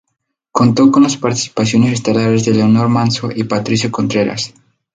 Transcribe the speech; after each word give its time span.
Contó 0.51 0.89
con 0.91 1.03
las 1.03 1.15
participaciones 1.15 1.93
estelares 1.93 2.43
de 2.43 2.55
Leonor 2.55 2.89
Manso 2.89 3.29
y 3.35 3.43
Patricio 3.43 3.91
Contreras. 3.91 4.51